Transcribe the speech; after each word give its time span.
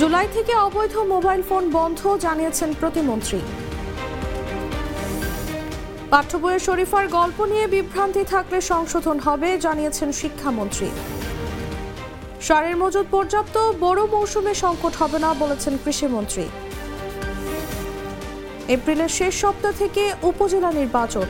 জুলাই 0.00 0.26
থেকে 0.34 0.52
অবৈধ 0.66 0.94
mobile 1.14 1.40
phone 1.48 1.64
বন্ধ 1.78 2.00
জানিয়েছেন 2.24 2.70
প্রতিমন্ত্রী। 2.80 3.40
পাঠ্যবইয়ের 6.12 6.62
শরীফার 6.68 7.04
গল্প 7.18 7.38
নিয়ে 7.52 7.66
বিভ্রান্তি 7.74 8.22
থাকলে 8.32 8.58
সংশোধন 8.72 9.16
হবে, 9.26 9.48
জানিয়েছেন 9.66 10.08
শিক্ষামন্ত্রী। 10.20 10.88
সারের 12.46 12.76
মজুদ 12.82 13.06
পর্যাপ্ত, 13.14 13.56
বড় 13.84 14.00
মৌসুমে 14.14 14.54
সংকট 14.64 14.92
হবে 15.00 15.18
না 15.24 15.30
বলেছেন 15.42 15.74
কৃষিমন্ত্রী। 15.84 16.44
এপ্রিলের 18.76 19.12
শেষ 19.18 19.32
সপ্তাহ 19.42 19.72
থেকে 19.82 20.02
উপজেলা 20.30 20.70
নির্বাচন। 20.80 21.26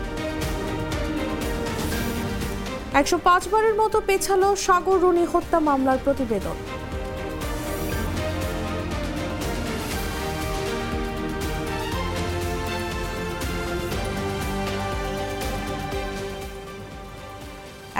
একশো 3.01 3.17
পাঁচ 3.27 3.43
বারের 3.53 3.75
মতো 3.81 3.99
পেছালো 4.09 4.49
সাগর 4.67 4.99
রুনি 5.03 5.25
হত্যা 5.33 5.59
মামলার 5.69 5.99
প্রতিবেদন। 6.05 6.59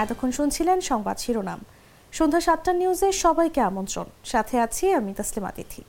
এতক্ষণ 0.03 0.29
শুনছিলেন 0.31 0.77
সংবাদ 0.81 1.17
শিরোনাম। 1.17 1.59
সন্ধ্যা 2.17 2.41
সাতটা 2.41 2.71
নিউজে 2.73 3.09
সবাইকে 3.23 3.61
আমন্ত্রণ। 3.69 4.07
সাথে 4.23 4.55
আছি 4.65 4.83
আমি 4.99 5.11
তাসলিমা 5.13 5.51
তিথি। 5.51 5.81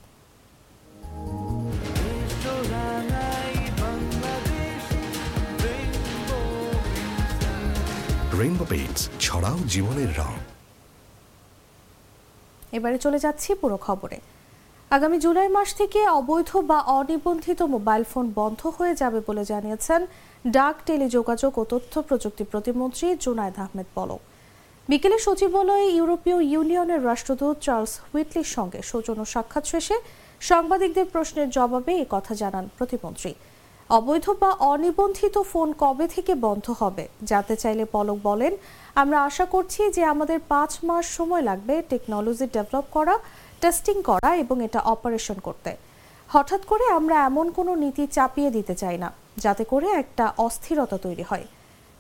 রেইনবো 8.41 8.65
পেইন্টস 8.69 9.03
ছড়াও 9.21 9.59
জীবনের 9.75 10.11
রং। 10.19 10.33
এবারে 12.77 12.99
চলে 12.99 13.19
যাচ্ছি 13.19 13.51
পুরো 13.55 13.77
খবরে। 13.87 14.19
আগামী 14.97 15.19
জুলাই 15.25 15.49
মাস 15.49 15.71
থেকে 15.75 16.01
অবৈধ 16.19 16.51
বা 16.71 16.79
অনিবন্ধিত 16.99 17.61
মোবাইল 17.75 18.03
ফোন 18.05 18.27
বন্ধ 18.35 18.61
হয়ে 18.79 18.95
যাবে 18.95 19.19
বলে 19.27 19.43
জানিয়েছেন 19.45 20.01
ডাক, 20.45 20.77
টেলিযোগাযোগ 20.89 21.53
ও 21.61 21.65
তথ্য 21.73 21.95
প্রযুক্তি 22.09 22.45
প্রতিমন্ত্রী 22.53 23.07
জুনায়দ 23.25 23.57
আহমেদ 23.65 23.89
পলক 23.97 24.21
বিকেলে 24.89 25.19
সচিবালয়ে 25.27 25.87
ইউরোপীয় 25.97 26.39
ইউনিয়নের 26.53 27.05
রাষ্ট্রদূত 27.11 27.57
চার্লস 27.67 27.93
হুইটলির 28.09 28.49
সঙ্গে 28.57 28.81
সৌজন্য 28.91 29.23
সাক্ষাৎ 29.35 29.65
শেষে 29.73 29.97
সাংবাদিকদের 30.41 31.07
প্রশ্নের 31.13 31.49
জবাবে 31.57 31.93
এ 32.05 32.07
কথা 32.15 32.33
জানান 32.43 32.65
প্রতিমন্ত্রী। 32.79 33.33
অবৈধ 33.91 34.27
বা 34.43 34.51
অনিবন্ধিত 34.73 35.37
ফোন 35.51 35.69
কবে 35.83 36.07
থেকে 36.15 36.33
বন্ধ 36.47 36.67
হবে, 36.81 37.05
জানতে 37.31 37.55
চাইলে 37.63 37.85
পলক 37.95 38.19
বলেন, 38.29 38.53
আমরা 39.03 39.19
আশা 39.29 39.47
করছি 39.55 39.81
যে 39.97 40.03
আমাদের 40.15 40.39
পাঁচ 40.53 40.73
মাস 40.89 41.05
সময় 41.19 41.45
লাগবে 41.49 41.75
টেকনোলজি 41.91 42.47
ডেভেলপ 42.57 42.87
করা, 42.97 43.15
টেস্টিং 43.63 43.97
করা 44.11 44.31
এবং 44.43 44.57
এটা 44.67 44.81
অপারেশন 44.95 45.39
করতে। 45.47 45.71
হঠাৎ 46.31 46.63
করে 46.71 46.85
আমরা 46.99 47.17
এমন 47.29 47.47
কোনো 47.59 47.73
নীতি 47.83 48.05
চাপিয়ে 48.17 48.51
দিতে 48.57 48.75
চাই 48.83 48.99
না। 49.05 49.11
যাতে 49.37 49.65
করে 49.65 49.89
একটা 49.91 50.33
অস্থিরতা 50.39 50.99
তৈরি 50.99 51.23
হয়। 51.23 51.47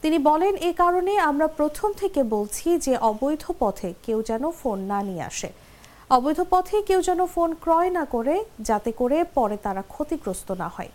তিনি 0.02 0.18
বলেন, 0.18 0.56
এ 0.56 0.72
কারণে 0.72 1.18
আমরা 1.18 1.46
প্রথম 1.46 1.92
থেকে 1.92 2.22
বলছি 2.22 2.78
যে 2.78 2.96
অবৈধ 2.96 3.44
পথে 3.58 3.94
কেউ 4.06 4.22
যেন 4.22 4.50
ফোন 4.50 4.78
না 4.78 5.02
নিয়ে 5.02 5.22
আসে। 5.22 5.48
অবৈধ 6.10 6.40
পথে 6.50 6.82
কেউ 6.82 7.02
যেন 7.02 7.26
ফোন 7.26 7.54
ক্রয় 7.54 7.90
না 7.90 8.04
করে, 8.04 8.44
যাতে 8.60 8.92
করে 8.92 9.24
পরে 9.24 9.56
তারা 9.56 9.82
ক্ষতিগ্রস্ত 9.82 10.52
না 10.52 10.68
হয়। 10.68 10.88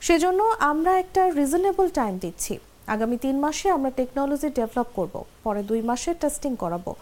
সেজন্য 0.00 0.40
আমরা 0.58 0.98
একটা 0.98 1.30
রিজনেবল 1.30 1.88
টাইম 1.88 2.18
দিচ্ছি। 2.18 2.58
আগামী 2.86 3.16
তিন 3.16 3.38
মাসে 3.38 3.70
আমরা 3.70 3.90
টেকনোলজি 3.90 4.48
ডেভেলপ 4.48 4.86
করব, 4.94 5.24
পরে 5.44 5.62
দুই 5.62 5.82
মাসে 5.82 6.14
টেস্টিং 6.14 6.56
করাবো। 6.56 6.94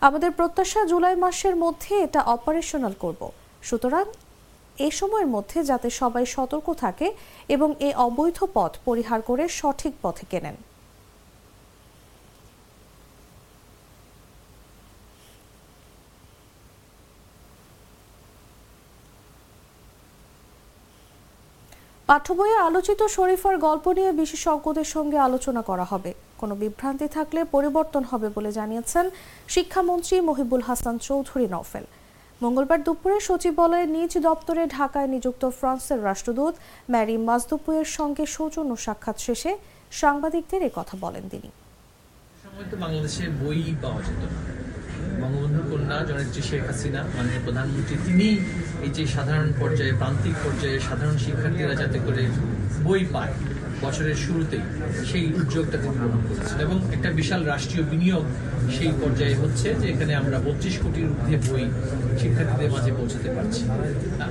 আমাদের 0.00 0.30
প্রত্যাশা 0.30 0.84
জুলাই 0.84 1.16
মাসের 1.16 1.56
মধ্যে 1.56 2.02
এটা 2.02 2.20
অপারেশনাল 2.20 2.92
করব। 3.00 3.30
সুতরাং 3.62 4.04
এ 4.78 4.90
সময়ের 4.90 5.26
মধ্যে 5.26 5.64
যাতে 5.64 5.90
সবাই 5.90 6.26
সতর্ক 6.26 6.74
থাকে 6.74 7.12
এবং 7.48 7.74
এ 7.80 7.94
অবৈধ 7.94 8.44
পথ 8.54 8.72
পরিহার 8.84 9.22
করে 9.22 9.48
সঠিক 9.48 9.92
পথে 10.02 10.26
কেনেন। 10.30 10.56
পাঠ্যবইয়ে 22.06 22.56
আলোচিত 22.56 23.02
শরীফার 23.02 23.58
গল্প 23.58 23.92
নিয়ে 23.92 24.12
বিশেষজ্ঞদের 24.12 24.84
সঙ্গে 24.84 25.18
আলোচনা 25.18 25.62
করা 25.62 25.84
হবে। 25.84 26.14
কোনো 26.38 26.54
বিভ্রান্তি 26.54 27.08
থাকলে 27.08 27.44
পরিবর্তন 27.44 28.02
হবে 28.04 28.28
বলে 28.28 28.52
জানিয়েছেন 28.52 29.10
শিক্ষামন্ত্রী 29.48 30.20
মহিবুল 30.20 30.60
হাসান 30.60 30.98
চৌধুরী 30.98 31.46
নওফেল। 31.46 31.84
মঙ্গলবার 32.42 32.80
দুপুরে 32.84 33.16
সচিবালয়ে 33.20 33.86
নিজ 33.86 34.12
দপ্তরে 34.18 34.62
ঢাকায় 34.66 35.08
নিযুক্ত 35.14 35.42
ফ্রান্সের 35.58 36.00
রাষ্ট্রদূত 36.04 36.54
ম্যারি 36.90 37.16
মাজদুপুয়ের 37.28 37.88
সঙ্গে 37.98 38.24
সৌজন্য 38.26 38.72
সাক্ষাৎ 38.76 39.18
শেষে 39.20 39.52
সাংবাদিকদের 39.90 40.62
কথা 40.74 40.94
বলেন 41.00 41.24
তিনি। 41.30 41.48
বাংলাদেশে 42.80 43.24
বই 43.40 43.60
পাওয়া 43.82 44.00
যেত 44.06 44.22
না। 44.32 44.40
বঙ্গবন্ধু 45.22 45.62
কন্যা 45.70 45.96
জননেত্রী 46.08 46.42
শেখ 46.42 46.62
হাসিনা, 46.66 47.00
মাননীয় 47.16 47.42
প্রধানমন্ত্রী, 47.44 47.96
তিনি 48.06 48.28
এই 48.82 48.90
যে 48.96 49.04
সাধারণ 49.06 49.50
পর্যায়ে, 49.60 49.92
প্রান্তিক 49.92 50.34
পর্যায়ে 50.44 50.78
সাধারণ 50.80 51.16
শিক্ষার্থীরা 51.24 51.74
যাতে 51.74 51.98
করে 52.06 52.22
বই 52.84 53.02
পায় 53.12 53.34
বছরের 53.84 54.18
শুরুতেই 54.24 54.64
সেই 55.10 55.24
উদ্যোগটা 55.40 55.76
তিনি 55.82 55.96
গ্রহণ 56.02 56.20
করেছেন। 56.28 56.58
এবং 56.66 56.76
একটা 56.96 57.08
বিশাল 57.20 57.40
রাষ্ট্রীয় 57.52 57.84
বিনিয়োগ 57.92 58.24
সেই 58.76 58.92
পর্যায়ে 59.00 59.36
হচ্ছে 59.42 59.68
যে 59.80 59.86
এখানে 59.92 60.12
আমরা 60.20 60.36
বত্রিশ 60.46 60.76
কোটির 60.82 61.06
ঊর্ধ্বে 61.12 61.36
বই 61.46 61.64
শিক্ষার্থীদের 62.20 62.70
মাঝে 62.74 62.90
পৌঁছাতে 62.98 63.28
পারছি। 63.36 63.62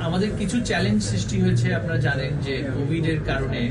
আমাদের 0.07 0.29
কিছু 0.39 0.57
চ্যালেঞ্জ 0.69 0.99
সৃষ্টি 1.11 1.35
হয়েছে, 1.43 1.67
আপনারা 1.79 1.99
জানেন 2.07 2.31
যে 2.45 2.55
কোভিডের 2.75 3.19
কারণে 3.29 3.61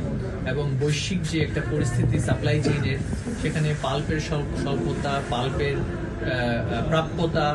এবং 0.53 0.65
বৈশ্বিক 0.83 1.21
যে 1.31 1.39
একটা 1.47 1.61
পরিস্থিতি, 1.73 2.17
সাপ্লাই 2.29 2.59
চেইনের, 2.67 2.99
সেখানে 3.41 3.69
পাল্পের 3.85 4.21
স্বল্পতা, 4.63 5.13
পাল্পের 5.33 5.77
প্রাপ্যতা 6.91 7.49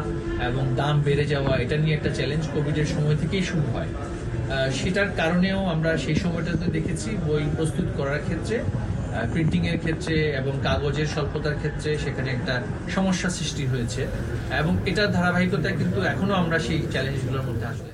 এবং 0.49 0.63
দাম 0.79 0.95
বেড়ে 1.05 1.25
যাওয়া, 1.33 1.53
এটা 1.63 1.75
নিয়ে 1.83 1.95
একটা 1.95 2.11
চ্যালেঞ্জ 2.17 2.43
কোভিডের 2.53 2.87
সময় 2.93 3.17
থেকেই 3.21 3.43
শুরু 3.51 3.67
হয়। 3.73 3.91
সেটার 4.79 5.09
কারণেও 5.21 5.59
আমরা 5.73 5.91
সেই 6.03 6.17
সময়টাতে 6.23 6.65
দেখেছি 6.77 7.09
বই 7.27 7.45
প্রস্তুত 7.57 7.87
করার 7.99 8.21
ক্ষেত্রে 8.27 8.57
প্রিন্টিং 9.33 9.61
এর 9.71 9.77
ক্ষেত্রে 9.83 10.15
এবং 10.39 10.53
কাগজের 10.67 11.09
স্বল্পতার 11.13 11.59
ক্ষেত্রে 11.61 11.89
সেখানে 12.03 12.29
একটা 12.31 12.53
সমস্যা 12.95 13.29
সৃষ্টি 13.37 13.63
হয়েছে। 13.71 14.01
এবং 14.61 14.73
এটার 14.89 15.13
ধারাবাহিকতায় 15.17 15.77
কিন্তু 15.81 15.99
এখনও 16.11 16.33
আমরা 16.41 16.57
সেই 16.65 16.79
চ্যালেঞ্জগুলোর 16.93 17.45
মধ্যে 17.49 17.65
আসলে। 17.73 17.91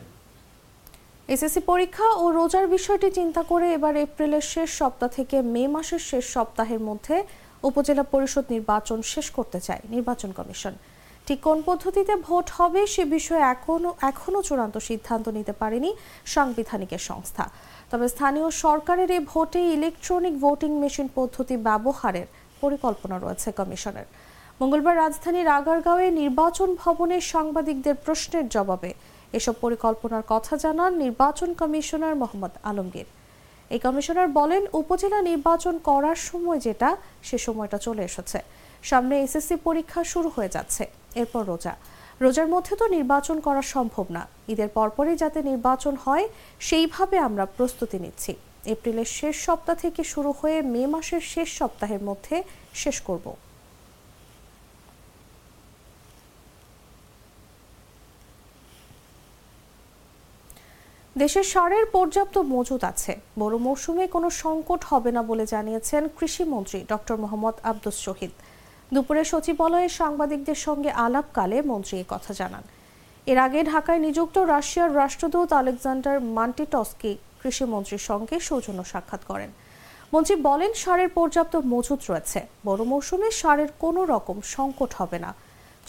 এসএসসি 1.33 1.61
পরীক্ষা 1.71 2.07
ও 2.23 2.25
রোজার 2.37 2.67
বিষয়টি 2.75 3.07
চিন্তা 3.19 3.41
করে 3.51 3.67
এবার 3.77 3.93
এপ্রিলের 4.05 4.45
শেষ 4.53 4.69
সপ্তাহ 4.79 5.09
থেকে 5.17 5.37
মে 5.53 5.63
মাসের 5.75 6.03
শেষ 6.09 6.25
সপ্তাহের 6.35 6.81
মধ্যে 6.89 7.15
উপজেলা 7.69 8.03
পরিষদ 8.13 8.45
নির্বাচন 8.55 8.99
শেষ 9.13 9.27
করতে 9.37 9.59
চায় 9.67 9.81
নির্বাচন 9.95 10.29
কমিশন। 10.39 10.73
ঠিক 11.27 11.39
কোন 11.47 11.57
পদ্ধতিতে 11.69 12.13
ভোট 12.27 12.47
হবে 12.57 12.81
সে 12.93 13.03
বিষয়ে 13.15 13.43
এখনও 13.53 13.91
এখনও 14.11 14.41
চূড়ান্ত 14.47 14.75
সিদ্ধান্ত 14.89 15.25
নিতে 15.37 15.53
পারেনি 15.61 15.89
সাংবিধানিকের 16.33 17.01
সংস্থা। 17.09 17.45
তবে 17.91 18.05
স্থানীয় 18.13 18.47
সরকারের 18.63 19.09
এই 19.17 19.21
ভোটে 19.31 19.61
ইলেকট্রনিক 19.75 20.35
ভোটিং 20.43 20.71
মেশিন 20.83 21.07
পদ্ধতি 21.17 21.55
ব্যবহারের 21.67 22.27
পরিকল্পনা 22.61 23.15
রয়েছে 23.19 23.49
কমিশনের। 23.59 24.07
মঙ্গলবার 24.59 24.99
রাজধানীর 25.03 25.47
আগারগাঁওয়ে 25.59 26.07
নির্বাচন 26.21 26.69
ভবনে 26.81 27.17
সাংবাদিকদের 27.33 27.95
প্রশ্নের 28.05 28.45
জবাবে 28.49 28.91
এসব 29.37 29.55
পরিকল্পনার 29.63 30.23
কথা 30.33 30.53
জানান 30.63 30.91
নির্বাচন 31.03 31.49
কমিশনার 31.61 32.15
মোহাম্মদ 32.21 32.53
আলমগীর। 32.69 33.07
এই 33.73 33.79
কমিশনার 33.85 34.29
বলেন, 34.39 34.63
উপজেলা 34.81 35.19
নির্বাচন 35.21 35.75
করার 35.89 36.17
সময় 36.29 36.59
যেটা, 36.59 36.89
সে 37.27 37.37
সময়টা 37.37 37.77
চলে 37.77 38.03
এসেছে। 38.09 38.39
সামনে 38.89 39.15
এসএসসি 39.25 39.55
পরীক্ষা 39.67 40.01
শুরু 40.03 40.29
হয়ে 40.35 40.53
যাচ্ছে। 40.55 40.83
এরপর 41.21 41.43
রোজা। 41.51 41.73
রোজার 42.23 42.47
মধ্যে 42.53 42.73
তো 42.75 42.85
নির্বাচন 42.87 43.37
করা 43.39 43.61
সম্ভব 43.73 44.05
না। 44.17 44.23
ঈদের 44.53 44.69
পরপরই 44.77 45.15
যাতে 45.23 45.39
নির্বাচন 45.51 45.93
হয়, 46.05 46.25
সেইভাবে 46.67 47.17
আমরা 47.27 47.45
প্রস্তুতি 47.57 47.97
নিচ্ছি। 47.99 48.33
এপ্রিলের 48.73 49.09
শেষ 49.17 49.35
সপ্তাহ 49.47 49.75
থেকে 49.83 50.01
শুরু 50.03 50.31
হয়ে 50.39 50.57
মে 50.73 50.83
মাসের 50.93 51.23
শেষ 51.33 51.49
সপ্তাহের 51.59 52.01
মধ্যে 52.03 52.35
শেষ 52.83 52.97
করব। 53.09 53.27
দেশের 61.15 61.45
সারের 61.53 61.85
পর্যাপ্ত 61.95 62.35
মজুদ 62.53 62.81
আছে। 62.91 63.13
বড় 63.39 63.55
মৌসুমে 63.67 64.05
কোনো 64.15 64.29
সংকট 64.43 64.81
হবে 64.91 65.11
না 65.11 65.21
বলে 65.29 65.45
জানিয়েছেন 65.53 66.03
কৃষিমন্ত্রী 66.17 66.79
ডক্টর 66.91 67.15
মোহাম্মদ 67.23 67.55
আব্দুস 67.63 67.97
শহীদ। 68.05 68.33
দুপুরে 68.93 69.23
সচিবালয়ে 69.31 69.89
সাংবাদিকদের 69.99 70.59
সঙ্গে 70.65 70.89
আলাপকালে 71.05 71.57
মন্ত্রী 71.71 71.97
কথা 72.13 72.31
জানান। 72.39 72.63
এর 73.31 73.37
আগে 73.45 73.59
ঢাকায় 73.71 74.01
নিযুক্ত 74.05 74.37
রাশিয়ার 74.53 74.95
রাষ্ট্রদূত 75.01 75.49
আলেকজান্ডার 75.59 76.17
মান্টিটসকি 76.37 77.11
কৃষিমন্ত্রীর 77.41 78.03
সঙ্গে 78.09 78.35
সৌজন্য 78.47 78.81
সাক্ষাৎ 78.91 79.21
করেন। 79.31 79.51
মন্ত্রী 80.13 80.35
বলেন, 80.47 80.71
সারের 80.83 81.09
পর্যাপ্ত 81.17 81.53
মজুদ 81.73 82.01
রয়েছে। 82.09 82.39
বড় 82.67 82.81
মৌসুমে 82.91 83.29
সারের 83.41 83.69
কোনো 83.83 84.01
রকম 84.13 84.37
সংকট 84.55 84.91
হবে 84.99 85.17
না। 85.25 85.31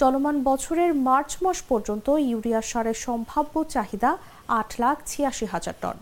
চলমান 0.00 0.36
বছরের 0.48 0.90
মার্চ 1.08 1.30
মাস 1.44 1.58
পর্যন্ত 1.70 2.06
ইউরিয়া 2.30 2.60
সারের 2.70 2.98
সম্ভাব্য 3.06 3.54
চাহিদা 3.74 4.10
আট 4.58 4.70
লাখ 4.82 4.96
ছিয়াশি 5.10 5.46
হাজার 5.52 5.76
টন। 5.82 5.96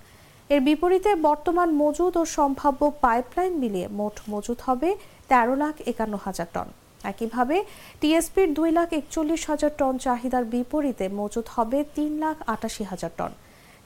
এর 0.52 0.60
বিপরীতে 0.66 1.10
বর্তমান 1.28 1.68
মজুদ 1.82 2.14
ও 2.20 2.22
সম্ভাব্য 2.38 2.80
পাইপলাইন 3.04 3.52
মিলিয়ে 3.62 3.88
মোট 3.98 4.16
মজুদ 4.32 4.58
হবে 4.66 4.88
তেরো 5.30 5.54
লাখ 5.62 5.74
একান্ন 5.90 6.14
হাজার 6.26 6.48
টন। 6.54 6.68
একইভাবে 7.10 7.56
টিএসপির 8.00 8.48
দুই 8.58 8.70
লাখ 8.78 8.88
একচল্লিশ 9.00 9.42
হাজার 9.50 9.72
টন 9.80 9.94
চাহিদার 10.04 10.44
বিপরীতে 10.54 11.06
মজুত 11.20 11.46
হবে 11.56 11.78
তিন 11.96 12.12
লাখ 12.24 12.36
আটাশি 12.54 12.84
হাজার 12.90 13.12
টন। 13.18 13.32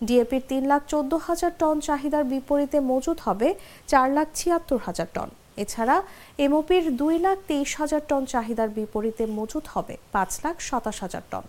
ডিএপির 0.00 0.44
তিন 0.50 0.62
লাখ 0.70 0.82
চোদ্দ 0.92 1.12
হাজার 1.26 1.52
টন 1.60 1.76
চাহিদার 1.88 2.24
বিপরীতে 2.32 2.78
মজুত 2.90 3.18
হবে 3.26 3.48
চার 3.90 4.08
লাখ 4.16 4.28
ছিয়াত্তর 4.38 4.80
হাজার 4.86 5.08
টন। 5.14 5.28
এছাড়া 5.62 5.96
এমওপির 6.44 6.84
দুই 7.00 7.16
লাখ 7.26 7.38
তেইশ 7.48 7.70
হাজার 7.80 8.02
টন 8.10 8.22
চাহিদার 8.32 8.68
বিপরীতে 8.78 9.24
মজুত 9.38 9.64
হবে 9.74 9.94
পাঁচ 10.14 10.30
লাখ 10.44 10.56
সাতাশ 10.68 10.96
হাজার 11.04 11.24
টন। 11.32 11.44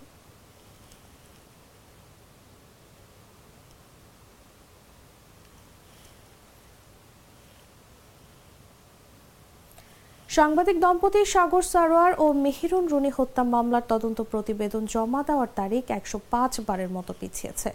সাংবাদিক 10.37 10.77
দম্পতি 10.83 11.21
সাগর 11.33 11.63
সারোয়ার 11.73 12.13
ও 12.23 12.25
মেহিরুন 12.45 12.85
রুনি 12.91 13.11
হত্যা 13.17 13.43
মামলার 13.53 13.85
তদন্ত 13.93 14.19
প্রতিবেদন 14.31 14.83
জমা 14.93 15.21
দেওয়ার 15.27 15.49
তারিখ 15.59 15.83
একশো 15.97 16.17
পাঁচ 16.33 16.53
বারের 16.67 16.91
মতো 16.97 17.11
পিছিয়েছে। 17.19 17.69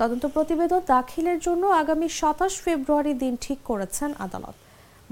তদন্ত 0.00 0.24
প্রতিবেদন 0.34 0.80
দাখিলের 0.94 1.38
জন্য 1.46 1.62
আগামী 1.82 2.06
সাতাশ 2.20 2.52
ফেব্রুয়ারি 2.64 3.12
দিন 3.22 3.34
ঠিক 3.44 3.58
করেছেন 3.70 4.10
আদালত। 4.26 4.56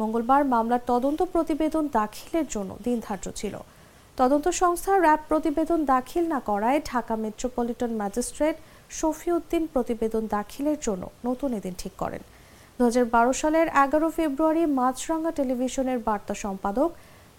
মঙ্গলবার 0.01 0.43
মামলার 0.55 0.83
তদন্ত 0.93 1.21
প্রতিবেদন 1.35 1.85
দাখিলের 2.01 2.47
জন্য 2.55 2.71
দিন 2.87 2.97
ধার্য 3.07 3.27
ছিল। 3.41 3.55
তদন্ত 4.19 4.47
সংস্থা 4.63 4.93
র্যাব 5.05 5.21
প্রতিবেদন 5.31 5.81
দাখিল 5.95 6.25
না 6.35 6.41
করায় 6.51 6.79
ঢাকা 6.91 7.15
মেট্রোপলিটন 7.25 7.91
ম্যাজিস্ট্রেট 8.01 8.57
শফিউদ্দিন 8.99 9.65
প্রতিবেদন 9.75 10.23
দাখিলের 10.37 10.79
জন্য 10.87 11.05
নতুন 11.29 11.51
এদিন 11.59 11.75
ঠিক 11.83 11.95
করেন। 12.03 12.23
দু 12.83 12.87
হাজার 12.91 13.13
বারো 13.17 13.33
সালের 13.43 13.69
এগারো 13.85 14.09
ফেব্রুয়ারি 14.17 14.63
মাছরাঙ্গা 14.79 15.33
টেলিভিশনের 15.39 15.99
বার্তা 16.07 16.35
সম্পাদক 16.45 16.91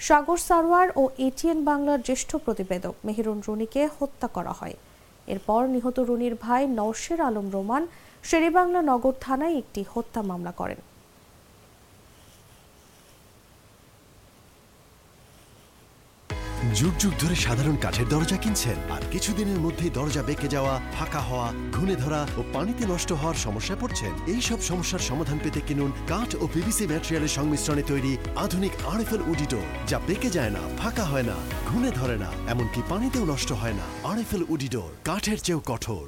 সাগর 0.08 0.40
সারওয়ার 0.48 0.88
ও 1.02 1.04
এটিএন 1.28 1.60
বাংলার 1.70 2.00
জ্যেষ্ঠ 2.08 2.30
প্রতিবেদক 2.46 2.94
মেহেরুন 3.06 3.40
রুনিকে 3.48 3.82
হত্যা 3.98 4.28
করা 4.36 4.54
হয়। 4.60 4.76
এরপর 5.34 5.62
নিহত 5.74 5.98
রুনির 6.10 6.36
ভাই 6.46 6.62
নওশের 6.80 7.20
আলম 7.28 7.48
রোমান, 7.56 7.84
শেরেবাংলা 8.30 8.82
নগর 8.92 9.14
থানায় 9.26 9.56
একটি 9.62 9.82
হত্যা 9.94 10.22
মামলা 10.30 10.54
করেন। 10.60 10.80
যুগ 16.80 16.94
যুগ 17.02 17.14
ধরে 17.24 17.36
সাধারণ 17.46 17.76
কাঠের 17.84 18.08
দরজা 18.14 18.38
কিনছেন। 18.44 18.78
আর 18.96 19.02
কিছুদিনের 19.14 19.60
মধ্যেই 19.66 19.92
দরজা 19.98 20.22
বেঁকে 20.28 20.48
যাওয়া, 20.56 20.74
ফাঁকা 20.96 21.22
হওয়া 21.30 21.48
ঘুনে 21.76 21.96
ধরা 22.04 22.22
ও 22.40 22.42
পানিতে 22.54 22.84
নষ্ট 22.94 23.10
হওয়ার 23.20 23.38
সমস্যায় 23.46 23.80
পড়ছেন। 23.82 24.14
এই 24.34 24.42
সব 24.50 24.60
সমস্যার 24.70 25.08
সমাধান 25.10 25.38
পেতে 25.44 25.62
কিনুন 25.68 25.92
কাঠ 26.12 26.30
ও 26.42 26.46
পিভিসি 26.54 26.86
ম্যাটেরিয়ালের 26.92 27.36
সংমিশ্রণে 27.38 27.84
তৈরি 27.92 28.14
আধুনিক 28.44 28.74
আরএফএল 28.92 29.22
উডিটো, 29.32 29.62
যা 29.90 29.98
বেঁকে 30.08 30.30
যায় 30.38 30.54
না, 30.58 30.64
ফাঁকা 30.80 31.06
হয় 31.12 31.28
না 31.30 31.36
ঘুনে 31.70 31.92
ধরে 32.00 32.18
না, 32.24 32.30
এমনকি 32.54 32.80
পানিতেও 32.92 33.26
নষ্ট 33.32 33.50
হয় 33.62 33.76
না। 33.80 33.86
আরএফএল 34.10 34.44
উডিডোর 34.54 34.92
কাঠের 35.08 35.40
চেয়েও 35.46 35.62
কঠোর। 35.70 36.06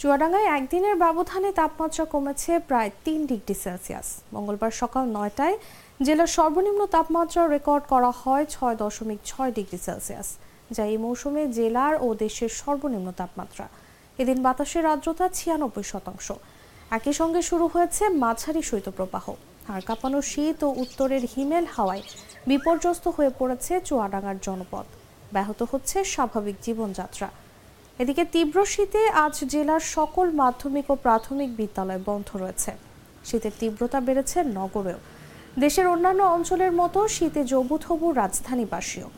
চুয়াডাঙ্গায় 0.00 0.48
একদিনের 0.56 0.96
ব্যবধানে 1.02 1.50
তাপমাত্রা 1.60 2.04
কমেছে 2.12 2.52
প্রায় 2.68 2.90
তিন 3.04 3.20
ডিগ্রি 3.30 3.54
সেলসিয়াস। 3.64 4.08
মঙ্গলবার 4.34 4.72
সকাল 4.82 5.04
নয়টায় 5.16 5.56
জেলার 6.00 6.30
সর্বনিম্ন 6.36 6.80
তাপমাত্রা 6.94 7.42
রেকর্ড 7.54 7.84
করা 7.92 8.10
হয় 8.22 8.44
ছয় 8.54 8.76
দশমিক 8.82 9.20
ছয় 9.30 9.50
ডিগ্রি 9.56 9.78
সেলসিয়াস, 9.86 10.28
যা 10.76 10.82
এই 10.92 10.98
মৌসুমে 11.04 11.42
জেলার 11.58 11.94
ও 12.04 12.08
দেশের 12.24 12.50
সর্বনিম্ন 12.60 13.08
তাপমাত্রা। 13.20 13.66
এদিন 14.22 14.38
বাতাসের 14.46 14.84
আর্দ্রতা 14.92 15.26
ছিয়ানব্বই 15.38 15.86
শতাংশ। 15.92 16.26
একই 16.96 17.14
সঙ্গে 17.20 17.40
শুরু 17.50 17.66
হয়েছে 17.74 18.02
মাঝারি 18.24 18.62
শৈত্যপ্রবাহ। 18.70 19.26
আর 19.72 19.80
কাঁপানো 19.88 20.18
শীত 20.30 20.60
ও 20.68 20.70
উত্তরের 20.82 21.22
হিমেল 21.32 21.66
হাওয়ায় 21.74 22.02
বিপর্যস্ত 22.50 23.04
হয়ে 23.16 23.30
পড়েছে 23.38 23.72
চুয়াডাঙ্গার 23.88 24.38
জনপদ। 24.46 24.86
ব্যাহত 25.34 25.60
হচ্ছে 25.72 25.98
স্বাভাবিক 26.14 26.56
জীবনযাত্রা। 26.66 27.28
এদিকে 28.02 28.22
তীব্র 28.34 28.58
শীতে 28.72 29.02
আজ 29.24 29.34
জেলার 29.52 29.82
সকল 29.96 30.26
মাধ্যমিক 30.42 30.86
ও 30.92 30.94
প্রাথমিক 31.04 31.50
বিদ্যালয় 31.60 32.00
বন্ধ 32.08 32.28
রয়েছে। 32.42 32.70
শীতের 33.28 33.54
তীব্রতা 33.60 33.98
বেড়েছে 34.06 34.38
নগরেও। 34.58 35.00
দেশের 35.62 35.86
অন্যান্য 35.94 36.22
অঞ্চলের 36.36 36.72
মতো 36.72 37.00
শীতে 37.08 37.40
জবুথবু 37.52 38.06
রাজধানীবাসীও। 38.12 39.08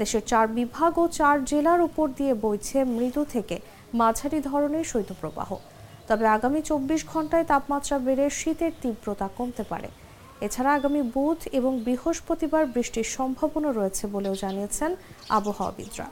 দেশের 0.00 0.24
চার 0.30 0.46
বিভাগ 0.58 0.92
ও 0.98 1.04
চার 1.18 1.36
জেলার 1.50 1.80
উপর 1.88 2.06
দিয়ে 2.18 2.34
বইছে 2.44 2.78
মৃদু 2.96 3.22
থেকে 3.34 3.56
মাঝারি 4.00 4.38
ধরনের 4.40 4.84
শৈত্যপ্রবাহ। 4.84 5.50
তবে 6.08 6.24
আগামী 6.36 6.60
চব্বিশ 6.68 7.00
ঘন্টায় 7.12 7.46
তাপমাত্রা 7.50 7.96
বেড়ে 8.06 8.26
শীতের 8.30 8.72
তীব্রতা 8.82 9.28
কমতে 9.36 9.62
পারে। 9.62 9.88
এছাড়া 10.46 10.70
আগামী 10.74 11.02
বুধ 11.14 11.38
এবং 11.58 11.72
বৃহস্পতিবার 11.86 12.64
বৃষ্টির 12.74 13.08
সম্ভাবনা 13.16 13.70
রয়েছে 13.72 14.04
বলেও 14.14 14.34
জানিয়েছেন 14.42 14.90
আবহাওয়াবিদরা। 15.38 16.06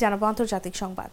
জানাব 0.00 0.22
আন্তর্জাতিক 0.30 0.74
সংবাদ। 0.82 1.12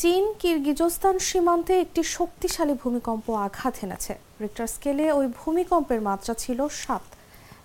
চীন 0.00 0.24
কিরগিজস্তান 0.40 1.16
সীমান্তে 1.28 1.74
একটি 1.84 2.02
শক্তিশালী 2.16 2.74
ভূমিকম্প 2.82 3.26
আঘাত 3.46 3.74
হেনেছে। 3.82 4.12
রিক্টার 4.42 4.68
স্কেলে 4.74 5.06
ওই 5.18 5.26
ভূমিকম্পের 5.40 6.00
মাত্রা 6.08 6.34
ছিল 6.42 6.58
সাত। 6.82 7.04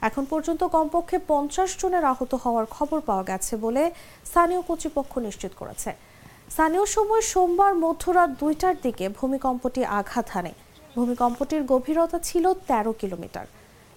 এখন 0.08 0.24
পর্যন্ত 0.32 0.62
কমপক্ষে 0.76 1.18
পঞ্চাশ 1.32 1.70
জনের 1.82 2.06
আহত 2.14 2.32
হওয়ার 2.44 2.66
খবর 2.76 3.00
পাওয়া 3.08 3.26
গেছে 3.30 3.54
বলে 3.66 3.84
স্থানীয় 4.30 4.62
কর্তৃপক্ষ 4.68 5.14
নিশ্চিত 5.28 5.54
করেছে। 5.62 5.90
স্থানীয় 6.54 6.86
সময় 6.96 7.24
সোমবার 7.32 7.74
মধ্যরাত 7.84 8.30
দুইটার 8.42 8.76
দিকে 8.86 9.06
ভূমিকম্পটি 9.20 9.82
আঘাত 10.00 10.28
হানে। 10.36 10.54
ভূমিকম্পটির 10.96 11.64
গভীরতা 11.72 12.18
ছিল 12.30 12.46
১৩ 12.70 12.94
কিলোমিটার। 13.02 13.46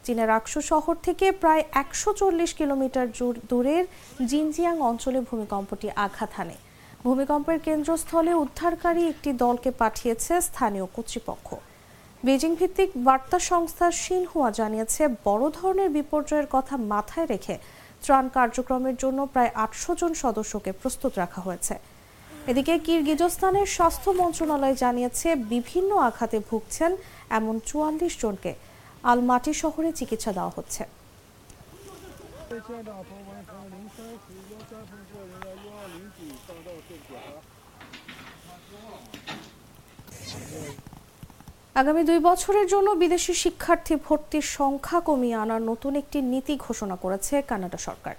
চীনের 0.04 0.30
আকসু 0.38 0.60
শহর 0.70 0.94
থেকে 1.06 1.26
প্রায় 1.42 1.62
একশো 1.82 2.10
চল্লিশ 2.20 2.50
কিলোমিটার 2.60 3.06
দূরের 3.50 3.84
জিনজিয়াং 4.30 4.76
অঞ্চলে 4.90 5.20
ভূমিকম্পটি 5.28 5.88
আঘাত 6.06 6.30
হানে। 6.38 6.56
ভূমিকম্পের 7.06 7.58
কেন্দ্রস্থলে 7.66 8.32
উদ্ধারকারী 8.44 9.02
একটি 9.12 9.30
দলকে 9.44 9.70
পাঠিয়েছে 9.82 10.32
স্থানীয় 10.48 10.86
কর্তৃপক্ষ। 10.96 11.48
বেজিং 12.22 12.52
ভিত্তিক 12.60 12.90
বার্তা 13.06 13.38
সংস্থা 13.50 13.86
সিনহুয়া 14.02 14.50
জানিয়েছে, 14.60 15.02
বড় 15.28 15.44
ধরনের 15.58 15.88
বিপর্যয়ের 15.98 16.48
কথা 16.54 16.74
মাথায় 16.92 17.28
রেখে 17.32 17.56
ত্রাণ 18.04 18.24
কার্যক্রমের 18.36 18.96
জন্য 19.02 19.18
প্রায় 19.32 19.50
আটশো 19.64 19.92
জন 20.00 20.12
সদস্যকে 20.22 20.70
প্রস্তুত 20.80 21.12
রাখা 21.22 21.40
হয়েছে। 21.46 21.74
এদিকে 22.50 22.74
কিরগিজস্তানের 22.86 23.68
স্বাস্থ্য 23.76 24.10
মন্ত্রণালয় 24.20 24.76
জানিয়েছে, 24.82 25.28
বিভিন্ন 25.52 25.90
আঘাতে 26.08 26.38
ভুগছেন 26.48 26.90
এমন 27.38 27.54
চুয়াল্লিশ 27.68 28.12
জনকে 28.22 28.52
আলমাটি 29.10 29.52
শহরে 29.62 29.90
চিকিৎসা 29.98 30.30
দেওয়া 30.38 30.52
হচ্ছে। 30.56 30.82
আগামী 41.80 42.02
দুই 42.10 42.18
বছরের 42.28 42.66
জন্য 42.72 42.88
বিদেশি 43.02 43.32
শিক্ষার্থী 43.42 43.94
ভর্তির 44.06 44.46
সংখ্যা 44.58 44.98
কমিয়ে 45.08 45.40
আনার 45.44 45.62
নতুন 45.70 45.92
একটি 46.02 46.18
নীতি 46.32 46.54
ঘোষণা 46.66 46.96
করেছে 47.04 47.34
কানাডা 47.50 47.78
সরকার। 47.88 48.14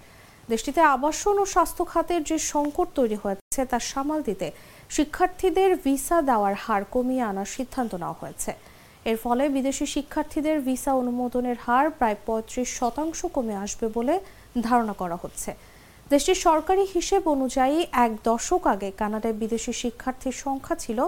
দেশটিতে 0.52 0.82
আবাসন 0.96 1.36
ও 1.44 1.46
স্বাস্থ্য 1.54 1.84
খাতের 1.92 2.22
যে 2.30 2.38
সংকট 2.54 2.88
তৈরি 3.00 3.18
হয়েছে 3.24 3.49
তা 3.72 3.80
সামাল 3.92 4.20
দিতে 4.30 4.48
শিক্ষার্থীদের 4.96 5.72
ভিসা 5.86 6.18
দেওয়ার 6.30 6.56
হার 6.64 6.84
কমিয়ে 6.94 7.24
আনার 7.32 7.50
সিদ্ধান্ত 7.56 7.92
নেওয়া 8.02 8.18
হয়েছে। 8.22 8.52
এর 9.10 9.18
ফলে 9.24 9.44
বিদেশি 9.56 9.86
শিক্ষার্থীদের 9.96 10.58
ভিসা 10.68 10.92
অনুমোদনের 11.02 11.58
হার 11.66 11.88
প্রায় 11.98 12.18
পঁয়ত্রিশ 12.28 12.70
শতাংশ 12.80 13.20
কমে 13.36 13.56
আসবে 13.64 13.88
বলে 13.98 14.16
ধারণা 14.68 14.94
করা 15.02 15.18
হচ্ছে। 15.24 15.52
দেশটির 16.12 16.40
সরকারি 16.48 16.84
হিসেব 16.96 17.22
অনুযায়ী 17.36 17.78
এক 18.06 18.12
দশক 18.30 18.64
আগে 18.74 18.90
কানাডায় 19.00 19.36
বিদেশি 19.42 19.74
শিক্ষার্থীর 19.82 20.36
সংখ্যা 20.46 20.76
ছিল 20.84 21.00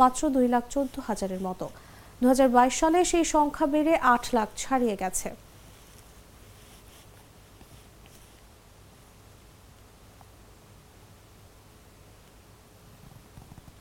মাত্র 0.00 0.20
দুই 0.36 0.46
লাখ 0.54 0.64
চোদ্দ 0.74 0.94
হাজারের 1.08 1.40
মতো। 1.48 1.66
দু 2.20 2.26
হাজার 2.32 2.48
বাইশ 2.56 2.74
সালে 2.80 2.98
সেই 3.10 3.26
সংখ্যা 3.34 3.66
বেড়ে 3.72 3.94
আট 4.14 4.24
লাখ 4.36 4.48
ছাড়িয়ে 4.62 4.96
গেছে। 5.02 5.28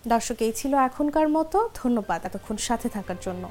দর্শক 0.07 0.41
এই 0.41 0.53
ছিল 0.55 0.73
এখনকার 0.75 1.29
মতো। 1.29 1.69
ধন্যবাদ 1.75 2.25
এতক্ষণ 2.25 2.57
সাথে 2.57 2.89
থাকার 2.89 3.15
জন্য। 3.21 3.43